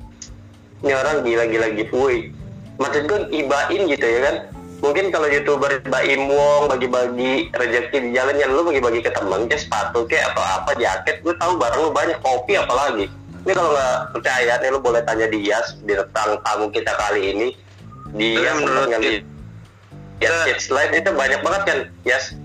[0.84, 2.36] Ini orang gila-gila giveaway.
[2.75, 4.36] Maksud gue ibain gitu ya kan.
[4.84, 9.63] Mungkin kalau youtuber baim wong bagi-bagi rezeki di jalan ya lu bagi-bagi ke temen kayak
[9.63, 13.08] sepatu kayak atau apa jaket gue tahu barang lu banyak kopi apalagi
[13.45, 17.47] ini kalau nggak percaya nih lu boleh tanya dia di tentang tamu kita kali ini
[18.19, 19.13] dia menurut ngambil
[20.19, 22.36] ya kids live itu banyak banget kan yes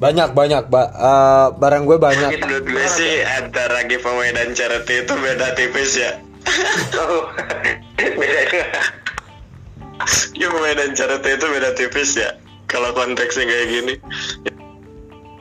[0.00, 5.12] banyak banyak ba- eh, barang gue banyak Menurut gue sih antara giveaway dan charity itu
[5.12, 6.16] beda tipis ya.
[8.00, 8.40] Beda.
[10.32, 12.32] Giveaway dan charity itu beda tipis ya.
[12.64, 13.94] Kalau konteksnya kayak gini.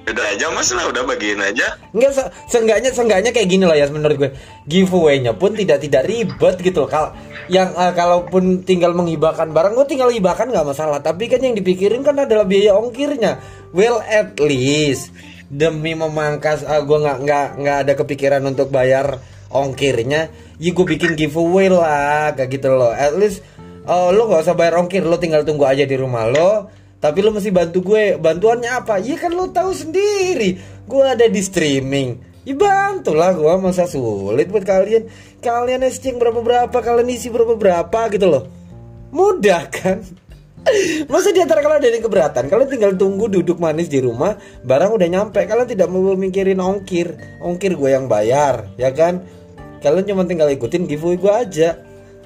[0.04, 1.78] Beda aja mas lah udah bagiin aja.
[1.94, 4.32] Enggak se seenggaknya seenggaknya kayak gini lah ya menurut gue.
[4.68, 6.90] Giveaway-nya pun tidak tidak ribet gitu loh.
[6.92, 7.16] Kalau
[7.50, 11.02] yang eh, kalaupun tinggal menghibahkan barang gue tinggal hibahkan nggak masalah.
[11.02, 13.42] Tapi kan yang dipikirin kan adalah biaya ongkirnya.
[13.74, 15.12] Well at least
[15.50, 19.18] demi memangkas eh, gue nggak nggak nggak ada kepikiran untuk bayar
[19.50, 20.30] ongkirnya
[20.62, 22.94] ya gue bikin giveaway lah kayak gitu loh.
[22.94, 23.42] At least
[23.90, 26.70] oh, lo gak usah bayar ongkir lo tinggal tunggu aja di rumah lo.
[27.00, 29.00] Tapi lo mesti bantu gue bantuannya apa?
[29.00, 30.60] Iya kan lo tahu sendiri.
[30.86, 35.06] Gue ada di streaming ya bantulah gue masa sulit buat kalian.
[35.38, 38.44] Kalian exchange berapa berapa kalian isi berapa berapa gitu loh.
[39.14, 40.02] Mudah kan?
[41.08, 42.44] Masa di antara kalian ada yang keberatan?
[42.52, 44.36] Kalian tinggal tunggu duduk manis di rumah
[44.66, 45.46] Barang udah nyampe.
[45.46, 47.16] Kalian tidak mau mikirin ongkir.
[47.40, 49.24] Ongkir gue yang bayar Ya kan?
[49.80, 51.70] Kalian cuma tinggal ikutin giveaway gue aja.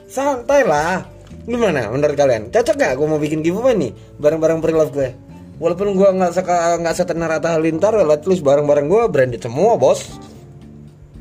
[0.09, 1.05] Santai lah.
[1.43, 2.49] Gimana menurut kalian?
[2.49, 3.91] Cocok gak gue mau bikin giveaway nih?
[4.17, 5.13] Barang-barang pre-love gue
[5.61, 10.17] Walaupun gue gak, suka nggak setenar Atta Halilintar At least barang-barang gue branded semua bos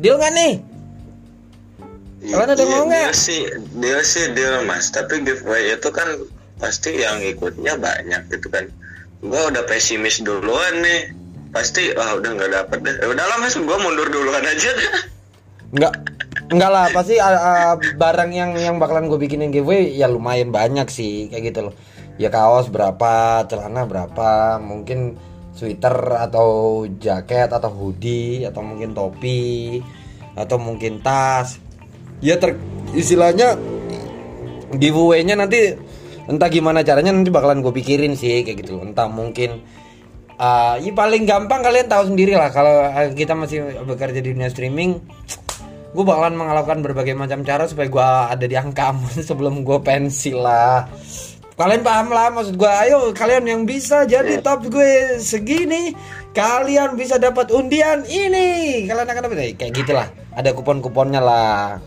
[0.01, 0.73] Deal gak nih?
[2.23, 3.11] Kalian ada Iya, mau nggak?
[3.11, 3.43] Dia sih,
[3.83, 4.95] dia sih deal mas.
[4.95, 6.07] Tapi giveaway itu kan
[6.63, 8.71] pasti yang ikutnya banyak gitu kan.
[9.27, 11.11] Gua udah pesimis duluan nih.
[11.51, 12.95] Pasti ah udah nggak dapet deh.
[13.03, 14.91] Ya udahlah mas, gua mundur duluan aja deh.
[15.75, 15.95] Enggak
[16.53, 20.85] Enggak lah, pasti uh, uh, barang yang yang bakalan gue bikinin giveaway ya lumayan banyak
[20.93, 21.75] sih kayak gitu loh.
[22.21, 25.17] Ya kaos berapa, celana berapa, mungkin
[25.53, 29.81] sweater atau jaket atau hoodie atau mungkin topi
[30.37, 31.61] atau mungkin tas.
[32.21, 32.57] Ya ter
[32.93, 33.57] istilahnya
[34.73, 35.77] giveaway-nya nanti
[36.29, 38.81] entah gimana caranya nanti bakalan gue pikirin sih kayak gitu.
[38.81, 39.61] Entah mungkin
[40.43, 44.51] uh, ya paling gampang kalian tahu sendiri lah kalau uh, kita masih bekerja di dunia
[44.51, 44.99] streaming
[45.93, 48.97] gue bakalan melakukan berbagai macam cara supaya gue ada di angka
[49.29, 50.89] sebelum gue pensi lah
[51.57, 54.05] kalian paham lah maksud gue ayo kalian yang bisa.
[54.09, 55.93] Jadi top gue segini
[56.33, 58.85] kalian bisa dapat undian ini.
[58.89, 60.09] Kalian akan dapat kayak gitulah.
[60.33, 61.79] Ada kupon-kuponnya lah.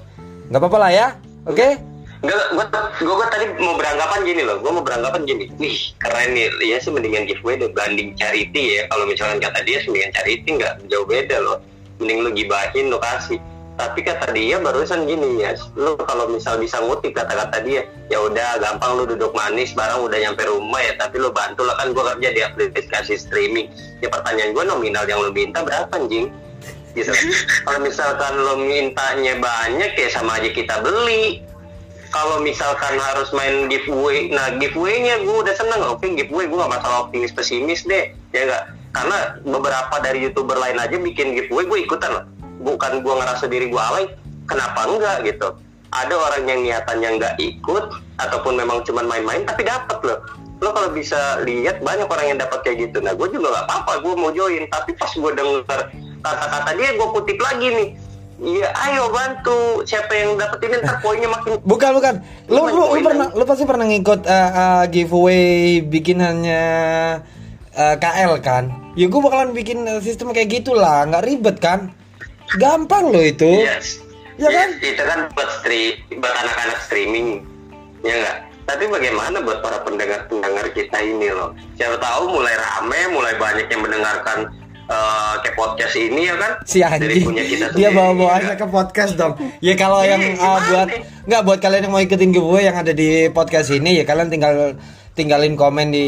[0.49, 1.07] Nggak apa-apa lah ya
[1.49, 1.95] oke?
[2.25, 2.65] Enggak, gua,
[3.05, 6.81] gua, gua tadi mau beranggapan gini loh, gua mau beranggapan gini, wih keren nih, ya
[6.81, 7.69] sih mendingan giveaway deh.
[7.69, 8.89] Banding charity ya.
[8.89, 10.73] Kalau misalkan kata dia mendingan charity nggak?
[10.89, 11.61] Jauh beda loh,
[12.01, 13.37] mending lu gibahin lu kasih.
[13.75, 18.63] Tapi kata dia barusan gini ya, lu kalau misal bisa ngutip kata-kata dia, ya udah
[18.63, 22.15] gampang lu duduk manis, barang udah nyampe rumah ya, tapi lu bantu lah kan gua
[22.15, 23.67] kerja di aplikasi streaming.
[23.99, 26.31] Ya pertanyaan gua nominal yang lu minta berapa anjing?
[26.95, 27.11] Gitu.
[27.67, 31.43] kalau misalkan lu mintanya banyak ya sama aja kita beli
[32.15, 37.03] kalau misalkan harus main giveaway nah giveaway-nya gue udah seneng oke giveaway gue gak masalah
[37.03, 38.63] optimis pesimis deh ya enggak
[38.95, 42.23] karena beberapa dari youtuber lain aja bikin giveaway gue ikutan loh
[42.61, 44.05] bukan gue ngerasa diri gue alay
[44.47, 45.55] kenapa enggak gitu
[45.95, 47.83] ada orang yang niatannya nggak ikut
[48.19, 50.19] ataupun memang cuma main-main tapi dapat loh
[50.63, 53.91] lo kalau bisa lihat banyak orang yang dapat kayak gitu nah gue juga nggak apa-apa
[54.03, 55.79] gue mau join tapi pas gue denger
[56.23, 57.89] kata-kata dia gue kutip lagi nih
[58.35, 59.87] Iya, ayo bantu.
[59.87, 62.19] Siapa yang dapetin ntar poinnya makin Bukan bukan.
[62.51, 66.65] Lu lu, lu pernah lu pasti pernah ngikut uh, uh, giveaway bikinannya
[67.71, 68.91] uh, KL kan?
[68.99, 71.95] Ya gue bakalan bikin sistem kayak gitulah, nggak ribet kan?
[72.55, 73.65] Gampang loh itu.
[73.65, 73.99] Yes.
[74.35, 74.69] Ya kan?
[74.77, 77.41] Itu kan buat stream, buat anak-anak streaming.
[78.03, 78.37] Ya enggak?
[78.65, 81.53] Tapi bagaimana buat para pendengar-pendengar kita ini loh?
[81.77, 84.49] Siapa tahu mulai rame, mulai banyak yang mendengarkan
[84.85, 86.51] eh, kayak podcast ini ya kan?
[86.65, 87.23] Si Dari anjing.
[87.23, 88.57] punya kita Dia bawa-bawa ya aja kan?
[88.59, 89.33] ke podcast dong.
[89.61, 90.87] Ya kalau Iya, yang uh, buat
[91.25, 94.77] nggak buat kalian yang mau ikutin giveaway yang ada di podcast ini ya kalian tinggal
[95.13, 96.07] tinggalin komen di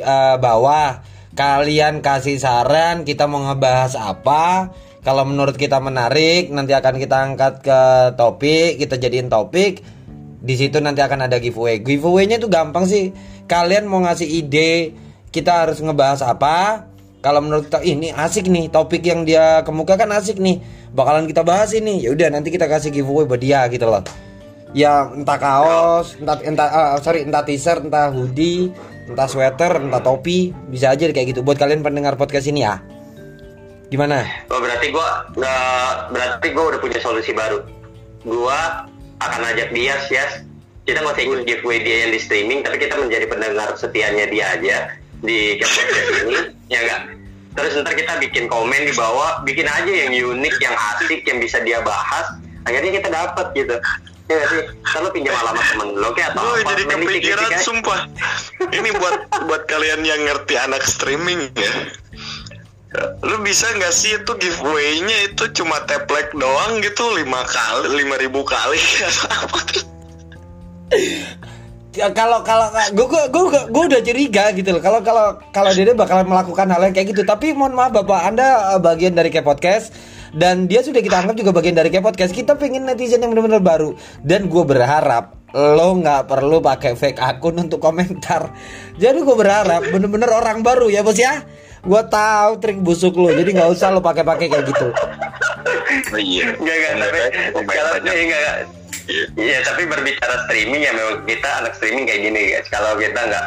[0.00, 1.04] uh, bawah.
[1.34, 4.70] Kalian kasih saran kita mau ngebahas apa.
[5.04, 7.80] Kalau menurut kita menarik nanti akan kita angkat ke
[8.16, 9.84] topik, kita jadiin topik.
[10.40, 11.84] Di situ nanti akan ada giveaway.
[11.84, 13.12] Giveaway-nya itu gampang sih.
[13.44, 14.96] Kalian mau ngasih ide
[15.28, 16.88] kita harus ngebahas apa?
[17.20, 20.64] Kalau menurut kita ini asik nih topik yang dia kemukakan asik nih.
[20.96, 22.00] Bakalan kita bahas ini.
[22.00, 24.00] Ya udah nanti kita kasih giveaway buat dia gitu loh.
[24.72, 28.72] Ya entah kaos, entah entah ah, sorry entah t-shirt, entah hoodie,
[29.04, 32.93] entah sweater, entah topi, bisa aja kayak gitu buat kalian pendengar podcast ini ya.
[33.88, 34.24] Gimana?
[34.50, 37.62] Oh berarti gua nggak berarti gua udah punya solusi baru.
[38.24, 38.88] Gua
[39.20, 40.24] akan ajak dia ya.
[40.84, 44.44] Kita nggak usah ikut giveaway dia yang di streaming, tapi kita menjadi pendengar setianya dia
[44.52, 44.76] aja
[45.24, 46.36] di podcast ini,
[46.72, 47.02] ya enggak?
[47.54, 51.62] Terus ntar kita bikin komen di bawah, bikin aja yang unik, yang asik, yang bisa
[51.64, 52.36] dia bahas.
[52.68, 53.76] Akhirnya kita dapat gitu.
[54.24, 54.60] Ya nggak sih?
[54.84, 56.68] Kalau pinjam alamat temen lo kayak atau Gue apa?
[56.76, 57.58] jadi kepikiran aja.
[57.60, 58.00] sumpah.
[58.72, 59.16] Ini buat
[59.48, 61.72] buat kalian yang ngerti anak streaming ya.
[63.26, 68.14] Lu bisa nggak sih itu giveaway-nya itu cuma tap like doang gitu lima kali lima
[68.22, 68.78] ribu kali
[71.94, 74.82] kalau kalau gue gue gue gue udah curiga gitu loh.
[74.82, 77.22] Kalau kalau kalau dia bakalan melakukan hal yang kayak gitu.
[77.22, 79.94] Tapi mohon maaf bapak, anda eh, bagian dari kayak podcast
[80.34, 82.34] dan dia sudah kita anggap juga bagian dari kayak podcast.
[82.34, 83.94] Kita pengen netizen yang benar-benar baru
[84.26, 88.50] dan gue berharap lo nggak perlu pakai fake akun untuk komentar.
[88.98, 91.46] Jadi gue berharap bener-bener orang baru ya bos ya.
[91.84, 94.88] Gue tahu trik busuk lo, jadi nggak usah lo pakai-pakai kayak gitu.
[96.12, 96.56] Oh iya.
[96.56, 97.18] Enggak enggak tapi
[97.52, 98.40] Pemain kalau enggak enggak.
[99.04, 99.24] Iya.
[99.36, 102.68] Iya tapi berbicara streaming ya memang kita anak streaming kayak gini guys.
[102.72, 103.46] Kalau kita nggak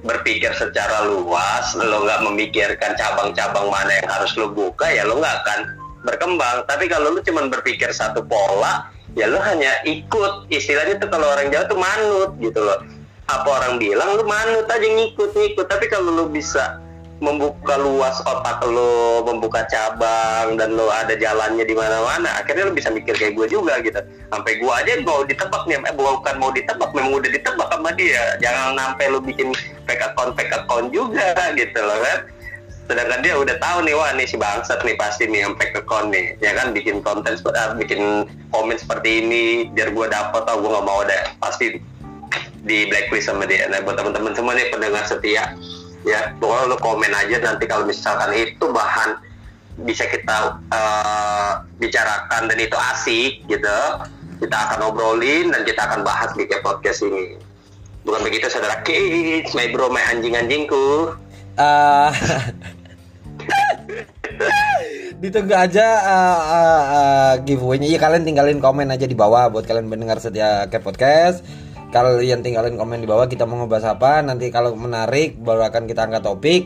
[0.00, 5.36] berpikir secara luas, lo nggak memikirkan cabang-cabang mana yang harus lo buka ya lo nggak
[5.44, 5.60] akan
[6.08, 6.64] berkembang.
[6.64, 10.48] Tapi kalau lo cuma berpikir satu pola, ya lo hanya ikut.
[10.48, 12.80] Istilahnya tuh kalau orang Jawa tuh manut gitu loh.
[13.28, 15.68] Apa orang bilang lo manut aja ngikut-ngikut.
[15.68, 16.80] Tapi kalau lo bisa
[17.22, 22.90] membuka luas otak lo, membuka cabang dan lo ada jalannya di mana-mana, akhirnya lo bisa
[22.90, 24.02] mikir kayak gue juga gitu.
[24.34, 28.34] Sampai gue aja mau ditebak nih, eh, bukan mau ditebak, memang udah ditebak sama dia.
[28.42, 29.54] Jangan sampai lo bikin
[29.86, 32.18] fake account fake account juga gitu loh kan.
[32.84, 36.12] Sedangkan dia udah tahu nih wah nih si bangsat nih pasti nih yang fake account
[36.12, 40.68] nih, ya kan bikin konten, ah, bikin komen seperti ini biar gue dapet, tau gue
[40.68, 41.80] nggak mau deh pasti
[42.64, 43.70] di blacklist sama dia.
[43.72, 45.56] Nah buat teman-teman semua nih pendengar setia,
[46.04, 49.16] ya pokoknya lo komen aja nanti kalau misalkan itu bahan
[49.82, 53.78] bisa kita eh, bicarakan dan itu asik gitu,
[54.38, 57.34] kita akan obrolin dan kita akan bahas di podcast ini.
[58.04, 61.16] Bukan begitu saudara kids, my bro, my anjing-anjingku.
[61.58, 62.10] Eh,
[65.24, 67.88] ditunggu aja eh, eh, eh, giveaway-nya.
[67.88, 71.40] Iya kalian tinggalin komen aja di bawah buat kalian mendengar setia ke podcast.
[71.94, 74.26] Kalian tinggalin komen di bawah kita mau ngebahas apa.
[74.26, 76.62] Nanti kalau menarik baru akan kita angkat topik.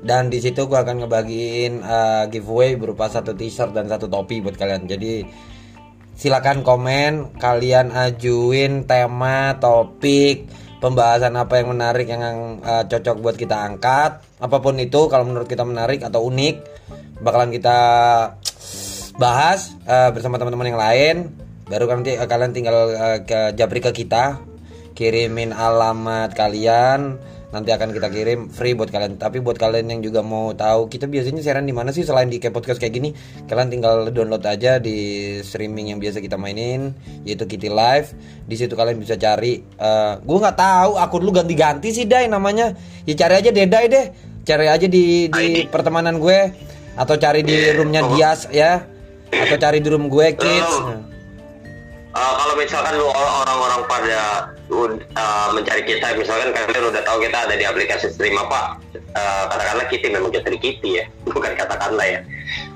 [0.00, 4.56] Dan di situ gua akan ngebagiin eh, giveaway berupa satu t-shirt dan satu topi buat
[4.56, 4.88] kalian.
[4.88, 5.28] Jadi
[6.20, 10.48] silakan komen kalian ajuin tema topik
[10.80, 15.48] pembahasan apa yang menarik yang uh, cocok buat kita angkat apa pun itu kalau menurut
[15.48, 16.60] kita menarik atau unik
[17.24, 17.78] bakalan kita
[19.16, 21.16] bahas uh, bersama teman-teman yang lain
[21.72, 24.44] baru nanti uh, kalian tinggal uh, ke japri ke kita
[25.00, 27.16] kirimin alamat kalian
[27.50, 29.16] nanti akan kita kirim free buat kalian.
[29.16, 32.36] Tapi buat kalian yang juga mau tahu kita biasanya siaran di mana sih selain di
[32.36, 33.10] kayak podcast kayak gini?
[33.48, 36.92] Kalian tinggal download aja di streaming yang biasa kita mainin
[37.24, 38.12] yaitu Kitty Live.
[38.44, 42.76] Di situ kalian bisa cari eh gue nggak tahu akun lu ganti-ganti sih dai namanya.
[43.08, 44.06] Ya cari aja Dedai deh.
[44.44, 46.52] Cari aja di di pertemanan gue.
[46.94, 48.84] Atau cari di roomnya Dias ya.
[49.32, 51.09] Atau cari di room gue kids
[52.10, 57.38] Uh, kalau misalkan lu or- orang-orang pada uh, mencari kita, misalkan kalian udah tahu kita
[57.46, 58.82] ada di aplikasi stream apa,
[59.14, 62.20] uh, katakanlah Kitty memang kita di Kitty ya, bukan katakanlah ya.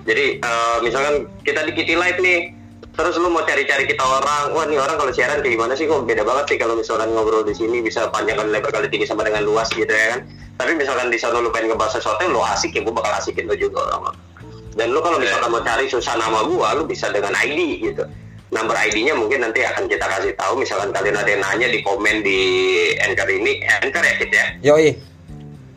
[0.06, 2.54] Jadi uh, misalkan kita di Kitty Live nih,
[2.94, 6.06] terus lu mau cari-cari kita orang, wah nih orang kalau siaran kayak gimana sih kok
[6.06, 9.26] beda banget sih kalau misalkan ngobrol di sini bisa panjang kali lebar kali tinggi sama
[9.26, 10.30] dengan luas gitu ya kan.
[10.62, 13.50] Tapi misalkan di sana lu pengen ngebahas sesuatu yang lu asik ya, gue bakal asikin
[13.50, 14.14] lu juga orang.
[14.78, 18.06] Dan lu kalau misalkan mau cari susah nama gua, lu bisa dengan ID gitu.
[18.54, 20.62] Number ID-nya mungkin nanti akan kita kasih tahu.
[20.62, 22.38] Misalkan kalian ada yang nanya di komen di
[23.02, 24.46] Anchor ini, Anchor ya Kit ya.
[24.62, 24.94] yoi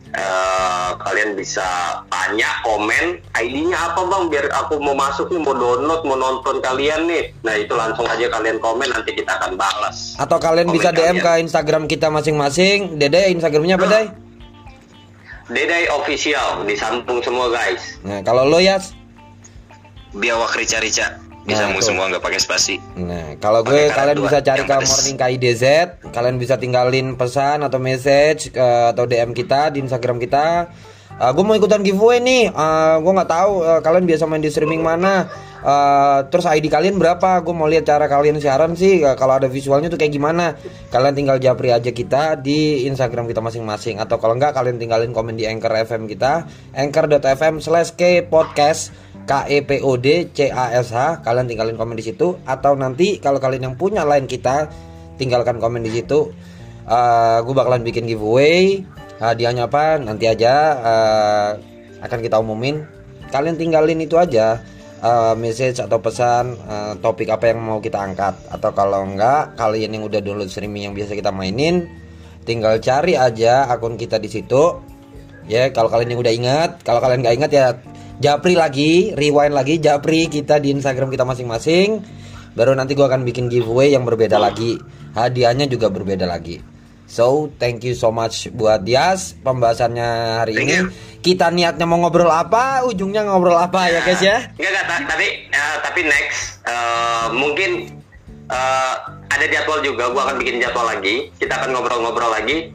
[0.08, 6.00] Eh, kalian bisa tanya komen ID-nya apa bang biar aku mau masuk nih mau download
[6.08, 10.40] mau nonton kalian nih nah itu langsung aja kalian komen nanti kita akan balas atau
[10.40, 11.22] kalian Komen bisa DM kalian.
[11.22, 14.06] ke Instagram kita masing-masing Dede Instagramnya apa Dai?
[15.52, 18.80] Dedai official disambung semua guys Nah kalau lo ya
[20.16, 21.20] Biawak rica-rica.
[21.48, 22.76] Bisa Nah, semua nggak pakai spasi.
[23.00, 24.76] Nah, kalau gue kalian bisa cari ke.
[24.76, 25.64] Morning KIDZ,
[26.12, 30.68] kalian bisa tinggalin pesan atau message eh, atau DM kita di Instagram kita.
[31.18, 32.52] Eh, gue mau ikutan giveaway nih.
[32.52, 35.24] Eh, gue nggak tahu eh, kalian biasa main di streaming mana.
[35.58, 37.42] Eh, terus ID kalian berapa?
[37.42, 39.02] Gue mau lihat cara kalian siaran sih.
[39.02, 40.54] Eh, kalau ada visualnya tuh kayak gimana?
[40.92, 43.98] Kalian tinggal japri aja kita di Instagram kita masing-masing.
[43.98, 48.94] Atau kalau enggak kalian tinggalin komen di Anchor FM kita, anchor.fm slash k podcast
[49.28, 52.40] K E P O D C A S H kalian tinggalin komen di situ.
[52.48, 54.72] Atau nanti kalau kalian yang punya line kita
[55.20, 56.32] tinggalkan komen di situ.
[56.88, 58.80] Eh gue bakalan bikin giveaway
[59.20, 61.50] hadiahnya apa nanti aja eh,
[62.00, 62.88] akan kita umumin.
[63.28, 64.64] Kalian tinggalin itu aja
[65.04, 68.32] eh, message atau pesan eh, topik apa yang mau kita angkat.
[68.48, 71.84] Atau kalau enggak kalian yang udah download streaming yang biasa kita mainin
[72.48, 74.80] tinggal cari aja akun kita di situ.
[75.44, 77.66] Ya kalau kalian yang udah ingat, kalau kalian nggak ingat ya
[78.18, 82.02] japri lagi, rewind lagi, japri kita di Instagram kita masing-masing.
[82.58, 84.78] Baru nanti gua akan bikin giveaway yang berbeda lagi,
[85.14, 86.58] hadiahnya juga berbeda lagi.
[87.08, 90.08] So thank you so much buat Dias pembahasannya
[90.44, 90.76] hari Thank ini.
[90.76, 90.84] you.
[91.24, 94.44] Kita niatnya mau ngobrol apa, ujungnya ngobrol apa ya guys ya?
[94.60, 97.70] Enggak, enggak, ta- tapi eh, tapi next eh, mungkin
[98.52, 98.94] eh,
[99.32, 101.32] ada jadwal juga, gua akan bikin jadwal lagi.
[101.40, 102.74] Kita akan ngobrol-ngobrol lagi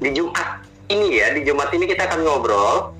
[0.00, 2.96] di Jumat ini ya, di Jumat ini kita akan ngobrol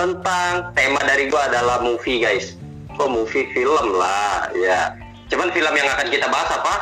[0.00, 2.56] tentang tema dari gua adalah movie guys.
[2.96, 4.96] Oh movie film lah, ya.
[5.28, 6.74] Cuman film yang akan kita bahas apa?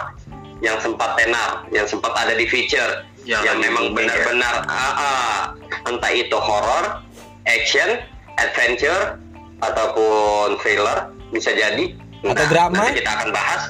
[0.59, 3.95] Yang sempat tenar, yang sempat ada di feature, Yang yang, memang ya.
[3.95, 5.39] benar-benar ah, ah.
[5.87, 7.03] entah itu horror,
[7.45, 8.03] action,
[8.39, 9.19] adventure
[9.61, 11.93] ataupun thriller bisa jadi
[12.25, 12.75] Atau drama?
[12.83, 13.62] nanti kita akan bahas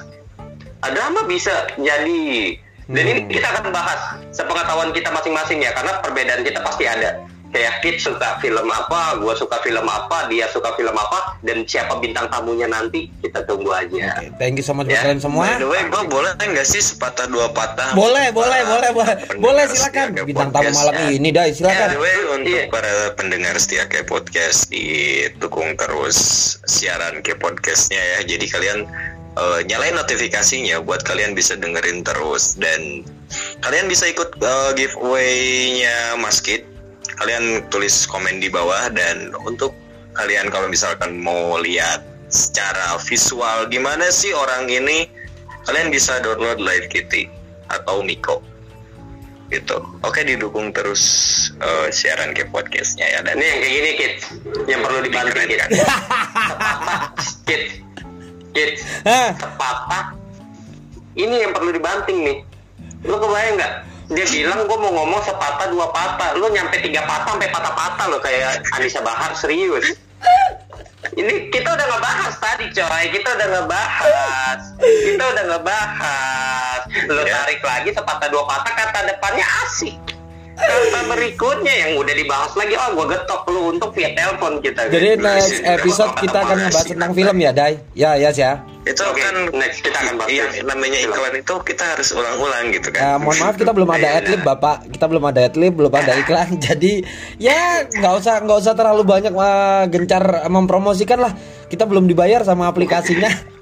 [0.79, 2.55] Ah, drama bisa jadi
[2.87, 3.29] dan ini Hmm.
[3.29, 7.19] kita akan bahas sepengetahuan kita masing-masing ya karena perbedaan kita pasti ada
[7.49, 11.97] kayak Kit suka film apa, gua suka film apa, dia suka film apa, dan siapa
[11.97, 14.19] bintang tamunya nanti kita tunggu aja.
[14.19, 15.47] Oke, thank you so much buat Ya, kalian semua.
[15.47, 17.93] By the way, gue boleh nggak sih sepatah dua patah?
[17.95, 19.15] Boleh, boleh, boleh, boleh.
[19.39, 20.13] Boleh setia silakan.
[20.23, 21.09] Bintang tamu malam ya.
[21.11, 21.89] ini, Dai, By silakan.
[21.95, 22.65] the way, untuk Iya.
[22.69, 26.19] para pendengar setia kayak podcast didukung terus
[26.65, 28.19] siaran kayak podcastnya ya.
[28.27, 28.79] Jadi kalian
[29.35, 33.07] eh, nyalain notifikasinya buat kalian bisa dengerin terus dan
[33.61, 36.65] kalian bisa ikut eh, giveaway-nya Mas Kit.
[37.19, 39.75] Kalian tulis komen di bawah dan untuk
[40.15, 45.11] kalian kalau misalkan mau lihat secara visual gimana sih orang ini,
[45.67, 47.27] kalian bisa download Live Kitty
[47.69, 48.41] atau Miko
[49.49, 49.81] gitu.
[50.05, 51.03] Oke didukung terus
[51.59, 54.15] eh, siaran ke podcastnya ya dan Ini yang kayak gini Kit,
[54.69, 55.59] yang perlu dibanting Keren Kit.
[55.59, 55.71] kan?
[57.49, 57.63] Kit,
[58.53, 58.71] Kit.
[61.19, 62.39] Ini yang perlu dibanting nih.
[63.09, 63.75] Lu kebayang nggak?
[64.09, 66.33] Dia bilang gue mau ngomong sepatah dua patah.
[66.41, 69.85] Lu nyampe tiga patah sampai patah-patah lo kayak Anissa Bahar serius.
[71.19, 76.81] Ini kita udah ngebahas tadi coy, kita udah ngebahas, kita udah ngebahas.
[77.11, 77.43] Lu Ya.
[77.43, 80.18] tarik lagi sepatah dua patah kata depannya asik.
[80.59, 84.81] Kata berikutnya yang udah dibahas lagi, oh gue getok lu untuk via telepon kita.
[84.87, 87.75] Jadi next episode kita akan ngebahas tentang film ya, Dai.
[87.93, 88.53] Ya, ya, ya.
[88.81, 90.65] itu Oke, kan next kita akan bahas yang film.
[90.67, 93.21] namanya iklan itu kita harus ulang-ulang gitu Eh, kan.
[93.21, 94.19] mohon maaf kita belum ada Iya.
[94.19, 96.93] adlib bapak kita belum ada adlib belum ada iklan jadi
[97.37, 101.37] ya nggak usah nggak usah terlalu banyak eh, gencar mempromosikan lah
[101.67, 103.29] kita belum dibayar sama aplikasinya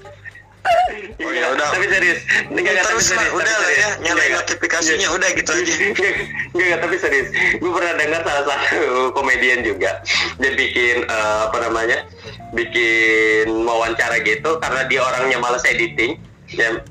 [1.17, 1.67] Oh, ya udah.
[1.73, 2.19] Tapi serius.
[2.53, 5.73] Enggak, enggak, Terus tapi serius, udah lah ya, nyalain notifikasinya, udah gitu aja.
[5.89, 6.13] Enggak,
[6.53, 7.27] enggak, tapi serius.
[7.57, 10.05] Gue pernah dengar salah satu komedian juga.
[10.37, 12.05] Dia bikin eh, apa namanya?
[12.53, 16.21] Bikin wawancara gitu karena dia orangnya malas editing.
[16.53, 16.85] Ya,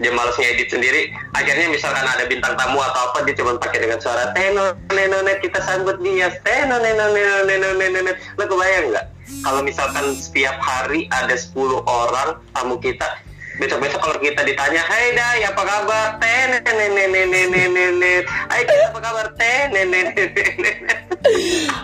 [0.00, 4.00] dia malas ngedit sendiri akhirnya misalkan ada bintang tamu atau apa dia cuma pakai dengan
[4.00, 9.06] suara teno nenonet kita sambut dia teno neno neno neno nenonet lo kebayang nggak
[9.44, 13.20] kalau misalkan setiap hari ada 10 orang tamu kita
[13.60, 20.32] besok-besok kalau kita ditanya Hai Dai apa kabar tenenenenenenenet Hai Kit apa kabar tenenenenenet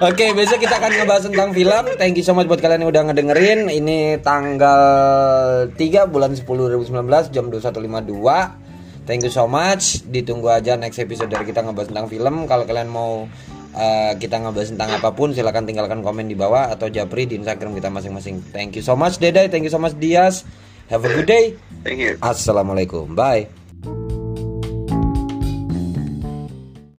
[0.01, 1.85] Oke, besok kita akan ngebahas tentang film.
[2.01, 3.69] Thank you so much buat kalian yang udah ngedengerin.
[3.69, 4.83] Ini tanggal
[5.77, 9.05] 3 bulan 10 2019 jam 21.52.
[9.05, 10.01] Thank you so much.
[10.09, 12.49] Ditunggu aja next episode dari kita ngebahas tentang film.
[12.49, 13.29] Kalau kalian mau
[13.77, 17.77] uh, kita ngebahas tentang apa pun silahkan tinggalkan komen di bawah atau japri di Instagram
[17.77, 18.41] kita masing-masing.
[18.51, 20.49] Thank you so much Dedai, thank you so much Dias.
[20.89, 21.59] Have a good day.
[21.83, 22.19] Thank you.
[22.23, 23.15] Assalamualaikum.
[23.19, 23.51] Bye.